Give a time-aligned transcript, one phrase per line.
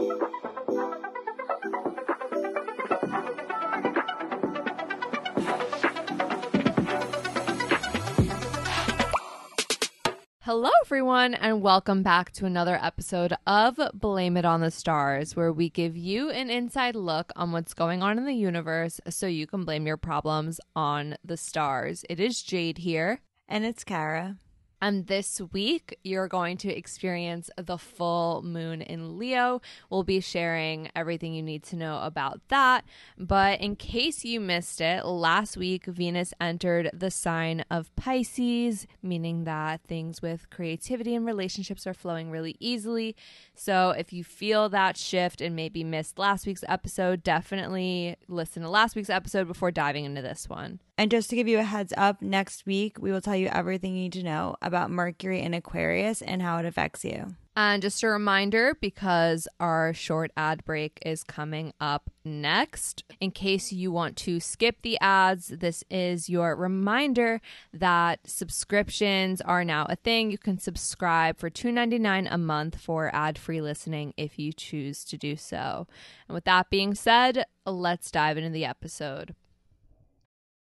[0.00, 0.16] Hello,
[10.84, 15.68] everyone, and welcome back to another episode of Blame It on the Stars, where we
[15.68, 19.64] give you an inside look on what's going on in the universe so you can
[19.64, 22.06] blame your problems on the stars.
[22.08, 23.20] It is Jade here.
[23.46, 24.38] And it's Kara.
[24.82, 29.60] And this week, you're going to experience the full moon in Leo.
[29.90, 32.84] We'll be sharing everything you need to know about that.
[33.18, 39.44] But in case you missed it, last week, Venus entered the sign of Pisces, meaning
[39.44, 43.14] that things with creativity and relationships are flowing really easily.
[43.54, 48.70] So if you feel that shift and maybe missed last week's episode, definitely listen to
[48.70, 50.80] last week's episode before diving into this one.
[51.00, 53.94] And just to give you a heads up, next week we will tell you everything
[53.94, 57.36] you need to know about Mercury in Aquarius and how it affects you.
[57.56, 63.04] And just a reminder because our short ad break is coming up next.
[63.18, 67.40] In case you want to skip the ads, this is your reminder
[67.72, 70.30] that subscriptions are now a thing.
[70.30, 75.16] You can subscribe for $2.99 a month for ad free listening if you choose to
[75.16, 75.86] do so.
[76.28, 79.34] And with that being said, let's dive into the episode.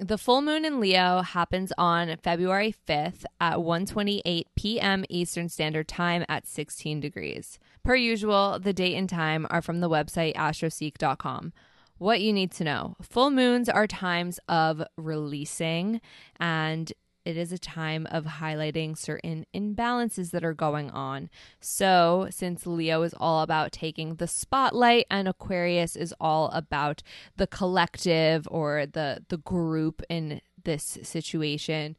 [0.00, 5.04] The full moon in Leo happens on February 5th at 1:28 p.m.
[5.08, 7.58] Eastern Standard Time at 16 degrees.
[7.82, 11.52] Per usual, the date and time are from the website astroseek.com.
[11.96, 12.94] What you need to know.
[13.02, 16.00] Full moons are times of releasing
[16.38, 16.92] and
[17.28, 21.28] it is a time of highlighting certain imbalances that are going on.
[21.60, 27.02] So, since Leo is all about taking the spotlight and Aquarius is all about
[27.36, 31.98] the collective or the the group in this situation,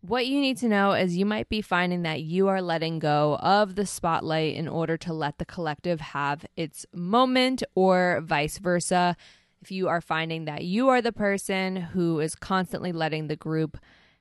[0.00, 3.36] what you need to know is you might be finding that you are letting go
[3.36, 9.18] of the spotlight in order to let the collective have its moment or vice versa.
[9.60, 13.76] If you are finding that you are the person who is constantly letting the group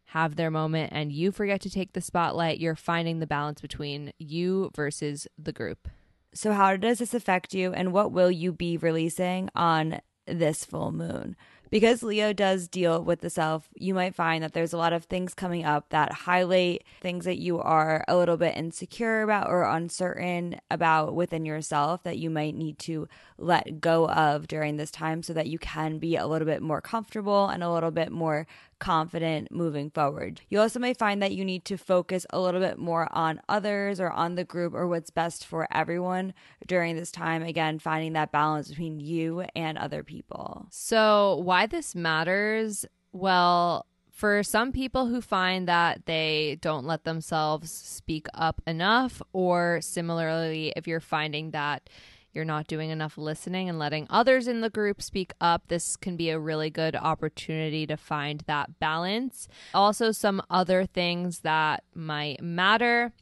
[0.06, 4.14] have their moment and you forget to take the spotlight, you're finding the balance between
[4.18, 5.88] you versus the group.
[6.34, 10.92] So, how does this affect you, and what will you be releasing on this full
[10.92, 11.38] moon?
[11.70, 15.06] Because Leo does deal with the self, you might find that there's a lot of
[15.06, 19.64] things coming up that highlight things that you are a little bit insecure about or
[19.64, 23.08] uncertain about within yourself that you might need to
[23.38, 26.82] let go of during this time so that you can be a little bit more
[26.82, 28.46] comfortable and a little bit more
[28.80, 30.42] confident moving forward.
[30.50, 34.00] You also may find that you need to focus a little bit more on others
[34.00, 36.34] or on the group or what's best for everyone
[36.68, 37.44] during this time.
[37.44, 40.68] Again, finding that balance between you and other people.
[40.72, 42.86] So, why this matters?
[43.12, 43.86] Well,
[44.16, 50.72] for some people who find that they don't let themselves speak up enough, or similarly,
[50.78, 51.90] if you're finding that
[52.36, 56.18] you're not doing enough listening and letting others in the group speak up, this can
[56.18, 59.48] be a really good opportunity to find that balance.
[59.74, 63.14] Also, some other things that might matter.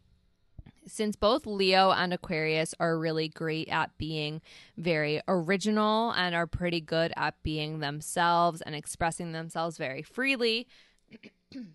[0.86, 4.42] Since both Leo and Aquarius are really great at being
[4.78, 10.68] very original and are pretty good at being themselves and expressing themselves very freely,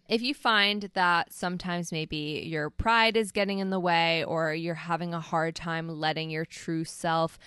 [0.08, 4.74] if you find that sometimes maybe your pride is getting in the way or you're
[4.74, 7.38] having a hard time letting your true self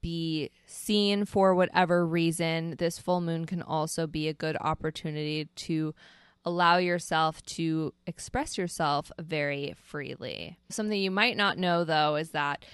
[0.00, 5.94] be seen for whatever reason, this full moon can also be a good opportunity to
[6.44, 10.58] allow yourself to express yourself very freely.
[10.70, 12.64] Something you might not know though is that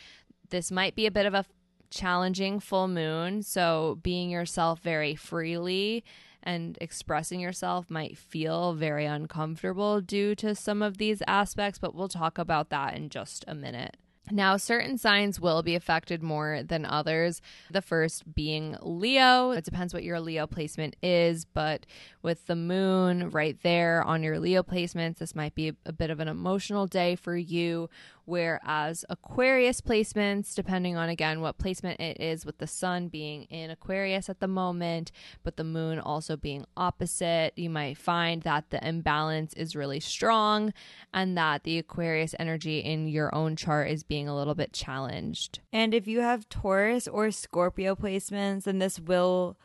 [0.51, 1.45] this might be a bit of a
[1.91, 3.43] challenging full moon.
[3.43, 6.05] So, being yourself very freely
[6.47, 12.09] and expressing yourself might feel very uncomfortable due to some of these aspects, but we'll
[12.09, 13.97] talk about that in just a minute.
[14.31, 17.41] Now, certain signs will be affected more than others.
[17.71, 19.53] The first being Leo.
[19.53, 21.87] It depends what your Leo placement is, but
[22.23, 26.19] with the moon right there on your Leo placements, this might be a, bit of
[26.19, 27.89] an emotional day for you.
[28.27, 33.71] Whereas Aquarius placements, depending on again what placement it is, with the sun being in
[33.71, 35.13] Aquarius at the moment,
[35.45, 40.73] but the moon also being opposite, you might find that the imbalance is really strong
[41.15, 45.61] and that the Aquarius energy in your own chart is being a little bit challenged.
[45.73, 49.57] And if you have Taurus or Scorpio placements, then this will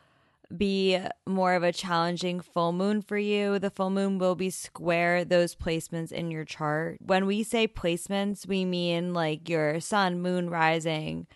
[0.58, 3.60] be more of a challenging full moon for you.
[3.60, 6.98] The full moon will be square those placements in your chart.
[7.02, 11.28] When we say placements, we mean like your sun, moon, rising,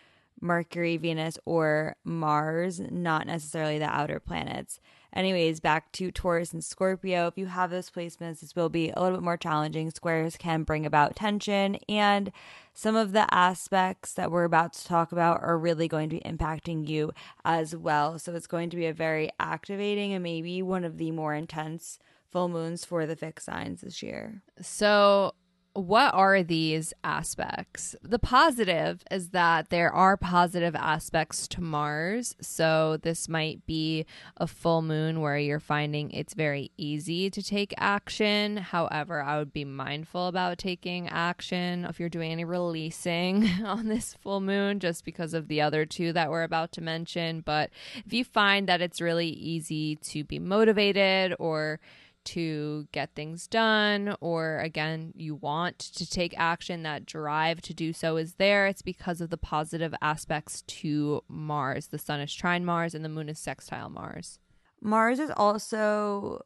[0.41, 4.79] Mercury, Venus, or Mars, not necessarily the outer planets.
[5.15, 7.27] Anyways, back to Taurus and Scorpio.
[7.27, 9.89] If you have those placements, this will be a little bit more challenging.
[9.89, 12.33] Squares can bring about tension, and
[12.73, 16.21] some of the aspects that we're about to talk about are really going to be
[16.29, 17.13] impacting you
[17.45, 18.19] as well.
[18.19, 21.97] So it's going to be a very activating and maybe one of the more intense
[22.29, 24.41] full moons for the fixed signs this year.
[24.59, 25.33] So
[25.75, 27.97] what are these aspects?
[28.01, 32.33] The positive is that there are positive aspects to Mars.
[32.39, 34.05] So, this might be
[34.37, 38.55] a full moon where you're finding it's very easy to take action.
[38.55, 44.13] However, I would be mindful about taking action if you're doing any releasing on this
[44.13, 47.41] full moon, just because of the other two that we're about to mention.
[47.41, 47.69] But
[48.05, 51.81] if you find that it's really easy to be motivated or
[52.25, 57.93] to get things done, or again, you want to take action, that drive to do
[57.93, 58.67] so is there.
[58.67, 61.87] It's because of the positive aspects to Mars.
[61.87, 64.39] The sun is trine Mars and the moon is sextile Mars.
[64.81, 66.41] Mars is also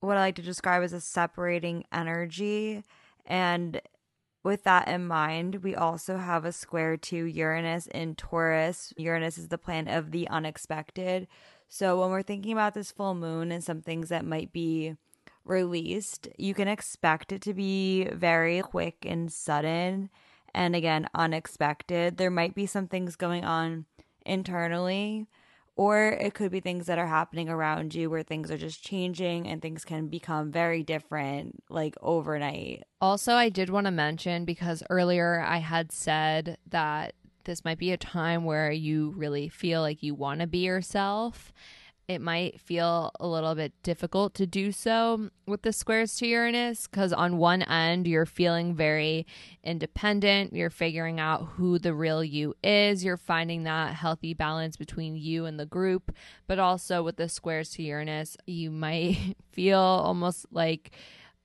[0.00, 2.82] what I like to describe as a separating energy.
[3.24, 3.80] And
[4.42, 8.92] with that in mind, we also have a square to Uranus in Taurus.
[8.96, 11.28] Uranus is the planet of the unexpected.
[11.74, 14.94] So when we're thinking about this full moon and some things that might be
[15.42, 20.10] released, you can expect it to be very quick and sudden
[20.54, 22.18] and again unexpected.
[22.18, 23.86] There might be some things going on
[24.26, 25.28] internally
[25.74, 29.48] or it could be things that are happening around you where things are just changing
[29.48, 32.82] and things can become very different like overnight.
[33.00, 37.14] Also, I did want to mention because earlier I had said that
[37.44, 41.52] this might be a time where you really feel like you want to be yourself.
[42.08, 46.88] It might feel a little bit difficult to do so with the squares to Uranus
[46.88, 49.24] because, on one end, you're feeling very
[49.62, 50.52] independent.
[50.52, 53.04] You're figuring out who the real you is.
[53.04, 56.12] You're finding that healthy balance between you and the group.
[56.48, 60.90] But also, with the squares to Uranus, you might feel almost like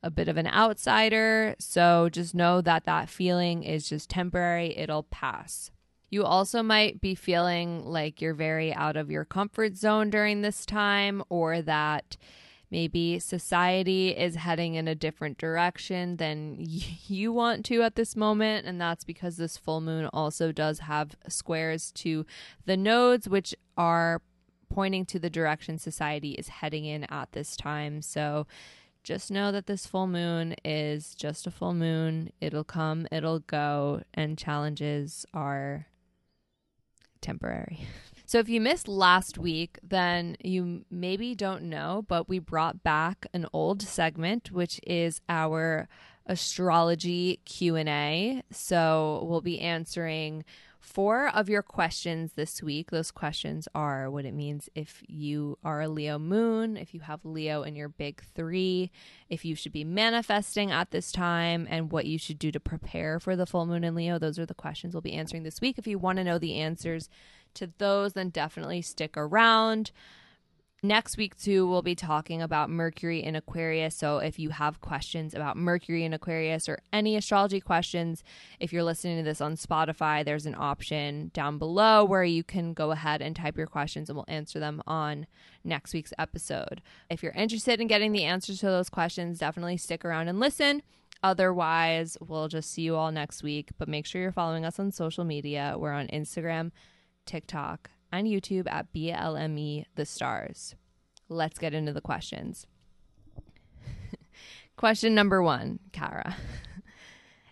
[0.03, 1.55] a bit of an outsider.
[1.59, 5.71] So just know that that feeling is just temporary, it'll pass.
[6.09, 10.65] You also might be feeling like you're very out of your comfort zone during this
[10.65, 12.17] time, or that
[12.69, 18.65] maybe society is heading in a different direction than you want to at this moment.
[18.65, 22.25] And that's because this full moon also does have squares to
[22.65, 24.21] the nodes, which are
[24.69, 28.01] pointing to the direction society is heading in at this time.
[28.01, 28.47] So
[29.03, 32.31] just know that this full moon is just a full moon.
[32.41, 35.87] It'll come, it'll go, and challenges are
[37.27, 37.79] temporary.
[38.29, 43.25] So if you missed last week, then you maybe don't know, but we brought back
[43.33, 45.87] an old segment which is our
[46.25, 48.43] astrology Q&A.
[48.51, 50.43] So we'll be answering
[50.87, 52.91] four of your questions this week.
[52.91, 57.25] Those questions are what it means if you are a Leo moon, if you have
[57.25, 58.89] Leo in your big three,
[59.29, 63.19] if you should be manifesting at this time, and what you should do to prepare
[63.19, 64.17] for the full moon in Leo.
[64.17, 65.77] Those are the questions we'll be answering this week.
[65.77, 67.09] If you want to know the answers
[67.55, 69.91] to those, then definitely stick around.
[70.87, 73.93] Next week, too, we'll be talking about Mercury in Aquarius.
[73.93, 78.23] So, if you have questions about Mercury in Aquarius or any astrology questions,
[78.61, 82.71] if you're listening to this on Spotify, there's an option down below where you can
[82.71, 85.27] go ahead and type your questions and we'll answer them on
[85.65, 86.81] next week's episode.
[87.09, 90.83] If you're interested in getting the answers to those questions, definitely stick around and listen.
[91.21, 93.71] Otherwise, we'll just see you all next week.
[93.77, 95.75] But make sure you're following us on social media.
[95.77, 96.71] We're on Instagram,
[97.25, 100.75] TikTok, on YouTube at BLME The Stars.
[101.29, 102.67] Let's get into the questions.
[104.77, 106.35] Question number one, Kara.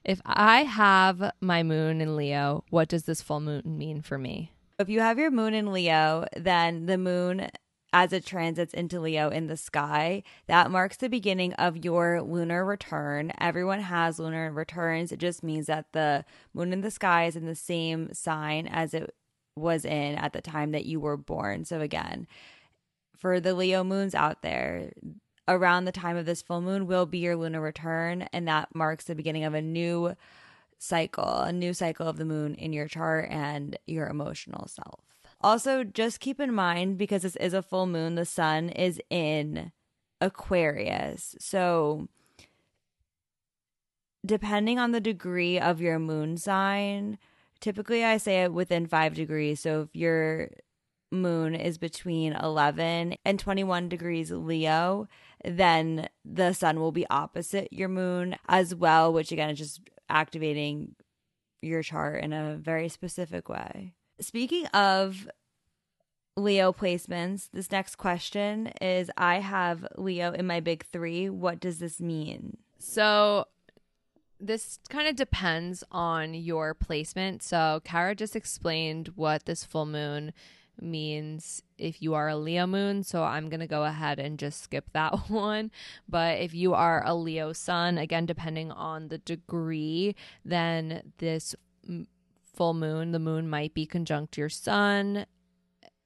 [0.06, 4.52] If I have my moon in Leo, what does this full moon mean for me?
[4.78, 7.50] If you have your moon in Leo, then the moon
[7.92, 10.22] as it transits into Leo in the sky.
[10.46, 13.32] That marks the beginning of your lunar return.
[13.40, 15.12] Everyone has lunar returns.
[15.12, 18.94] It just means that the moon in the sky is in the same sign as
[18.94, 19.16] it
[19.56, 21.66] was in at the time that you were born.
[21.66, 22.28] So, again,
[23.18, 24.92] for the Leo moons out there,
[25.48, 29.06] around the time of this full moon will be your lunar return, and that marks
[29.06, 30.16] the beginning of a new
[30.78, 35.02] cycle, a new cycle of the moon in your chart and your emotional self.
[35.42, 39.72] Also, just keep in mind because this is a full moon, the sun is in
[40.22, 41.36] Aquarius.
[41.40, 42.08] So,
[44.26, 47.18] depending on the degree of your moon sign,
[47.60, 49.60] typically I say it within five degrees.
[49.60, 50.50] So, if your
[51.12, 55.08] moon is between 11 and 21 degrees Leo,
[55.44, 60.96] then the sun will be opposite your moon as well, which again is just activating
[61.62, 63.94] your chart in a very specific way.
[64.20, 65.28] Speaking of
[66.38, 71.30] Leo placements, this next question is I have Leo in my big three.
[71.30, 72.58] What does this mean?
[72.78, 73.46] So
[74.46, 77.44] this kind of depends on your placement.
[77.44, 80.34] So Kara just explained what this full moon
[80.80, 83.04] means if you are a Leo moon.
[83.04, 85.72] So I'm going to go ahead and just skip that one.
[86.08, 91.56] But if you are a Leo sun, again, depending on the degree, then this
[92.54, 95.26] full moon, the moon might be conjunct your sun.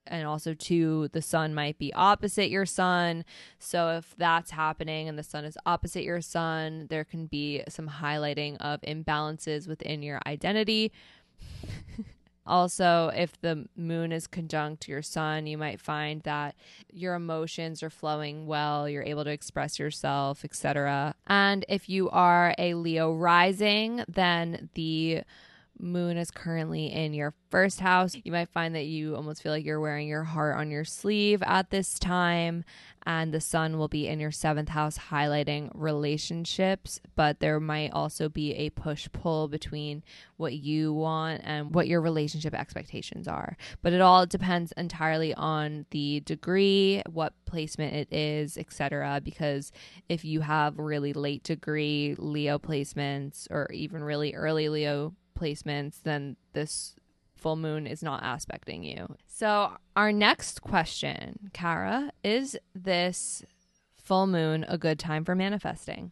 [0.08, 3.25] And also, too, the sun might be opposite your sun.
[3.60, 7.88] So, if that's happening and the sun is opposite your sun, there can be some
[7.88, 10.91] highlighting of imbalances within your identity.
[12.50, 16.56] Also, if the moon is conjunct your sun, you might find that
[16.91, 21.13] your emotions are flowing well, you're able to express yourself, etc.
[21.27, 25.22] And if you are a Leo rising, then the
[25.79, 28.15] moon is currently in your first house.
[28.24, 31.41] You might find that you almost feel like you're wearing your heart on your sleeve
[31.43, 32.63] at this time.
[33.05, 37.00] And the sun will be in your seventh house, highlighting relationships.
[37.15, 40.03] But there might also be a push pull between
[40.38, 43.57] what you want and what your relationship expectations are.
[43.81, 49.21] But it all depends entirely on the degree, what placement it is, etc.
[49.24, 49.71] Because
[50.07, 56.36] if you have really late degree Leo placements or even really early Leo placements, then
[56.53, 56.96] this
[57.36, 59.15] full moon is not aspecting you.
[59.27, 63.43] So, our next question, Kara, is this
[63.96, 66.12] full moon a good time for manifesting?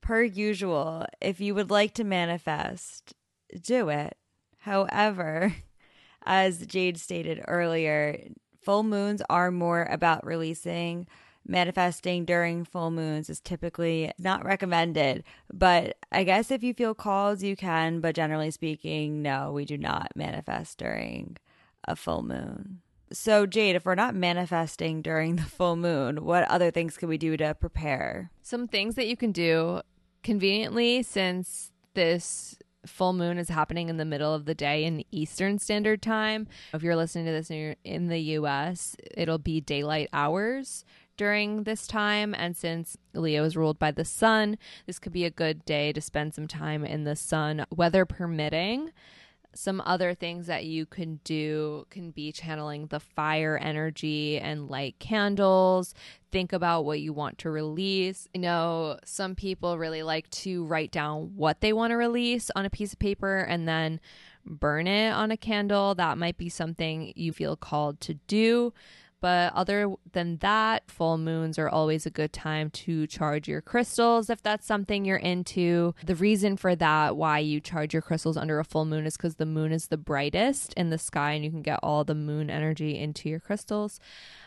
[0.00, 3.14] Per usual, if you would like to manifest,
[3.62, 4.16] do it.
[4.58, 5.54] However,
[6.24, 8.28] as Jade stated earlier,
[8.62, 11.06] full moons are more about releasing
[11.48, 15.24] manifesting during full moons is typically not recommended.
[15.52, 18.00] But I guess if you feel called, you can.
[18.00, 21.36] But generally speaking, no, we do not manifest during
[21.84, 22.80] a full moon.
[23.10, 27.16] So, Jade, if we're not manifesting during the full moon, what other things can we
[27.16, 28.30] do to prepare?
[28.42, 29.80] Some things that you can do
[30.22, 35.58] conveniently, since this full moon is happening in the middle of the day in Eastern
[35.58, 36.46] Standard Time.
[36.72, 40.84] If you're listening to this in the US, it'll be daylight hours
[41.18, 42.34] during this time.
[42.34, 44.56] And since Leo is ruled by the sun,
[44.86, 48.92] this could be a good day to spend some time in the sun, weather permitting.
[49.54, 54.96] Some other things that you can do can be channeling the fire energy and light
[54.98, 55.94] candles.
[56.30, 58.28] Think about what you want to release.
[58.34, 62.66] I know some people really like to write down what they want to release on
[62.66, 64.00] a piece of paper and then
[64.44, 65.94] burn it on a candle.
[65.94, 68.72] That might be something you feel called to do.
[69.20, 74.30] But other than that, full moons are always a good time to charge your crystals
[74.30, 75.94] if that's something you're into.
[76.04, 79.36] The reason for that, why you charge your crystals under a full moon, is because
[79.36, 82.48] the moon is the brightest in the sky and you can get all the moon
[82.48, 83.98] energy into your crystals.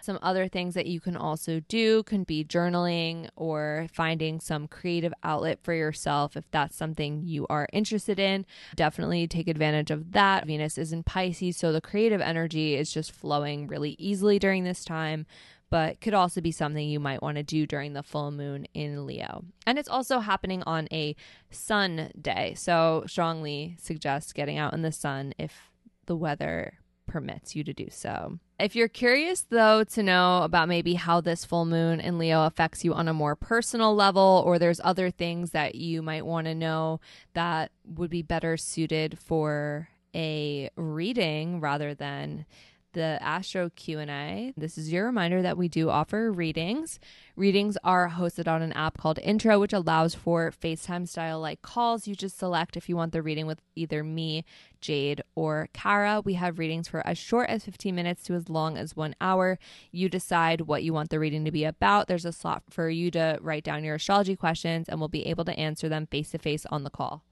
[0.01, 5.13] Some other things that you can also do can be journaling or finding some creative
[5.23, 8.45] outlet for yourself if that's something you are interested in.
[8.75, 10.45] Definitely take advantage of that.
[10.45, 14.83] Venus is in Pisces, so the creative energy is just flowing really easily during this
[14.83, 15.25] time
[15.71, 19.07] but could also be something you might want to do during the full moon in
[19.07, 19.45] Leo.
[19.65, 21.15] And it's also happening on a
[21.49, 25.71] sun day, so strongly suggest getting out in the sun if
[26.07, 26.73] the weather
[27.11, 28.39] permits you to do so.
[28.57, 32.85] If you're curious, though, to know about maybe how this full moon in Leo affects
[32.85, 36.55] you on a more personal level, or there's other things that you might want to
[36.55, 37.01] know
[37.33, 42.45] that would be better suited for a reading rather than
[42.93, 44.53] the Astro Q&A.
[44.57, 46.99] This is your reminder that we do offer readings.
[47.35, 52.07] Readings are hosted on an app called Intro which allows for FaceTime style like calls.
[52.07, 54.43] You just select if you want the reading with either me,
[54.81, 56.21] Jade, or Kara.
[56.23, 59.59] We have readings for as short as 15 minutes to as long as one hour.
[59.91, 62.07] You decide what you want the reading to be about.
[62.07, 65.45] There's a slot for you to write down your astrology questions, and we'll be able
[65.45, 67.23] to answer them face to face on the call.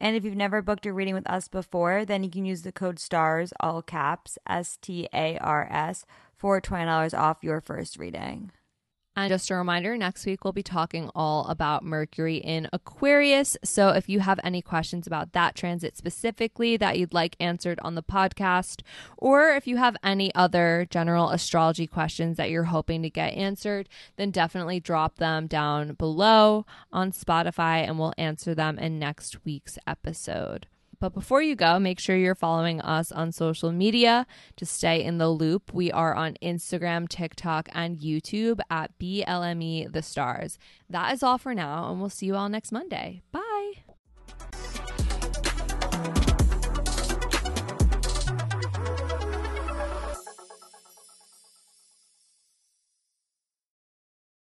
[0.00, 2.72] And if you've never booked a reading with us before, then you can use the
[2.72, 6.04] code STARS, all caps, S T A R S,
[6.36, 8.50] for $20 off your first reading.
[9.16, 13.56] And just a reminder, next week we'll be talking all about Mercury in Aquarius.
[13.62, 17.94] So if you have any questions about that transit specifically that you'd like answered on
[17.94, 18.82] the podcast,
[19.16, 23.88] or if you have any other general astrology questions that you're hoping to get answered,
[24.16, 29.78] then definitely drop them down below on Spotify and we'll answer them in next week's
[29.86, 30.66] episode.
[31.00, 35.18] But before you go, make sure you're following us on social media to stay in
[35.18, 35.72] the loop.
[35.72, 40.58] We are on Instagram, TikTok, and YouTube at BLME The Stars.
[40.88, 43.22] That is all for now, and we'll see you all next Monday.
[43.32, 43.53] Bye.